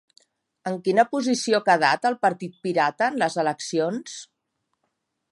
En 0.69 0.77
quina 0.85 1.03
posició 1.09 1.59
ha 1.59 1.65
quedat 1.67 2.07
el 2.09 2.17
Partit 2.25 2.55
Pirata 2.67 3.09
en 3.13 3.19
les 3.25 3.37
eleccions? 3.43 4.17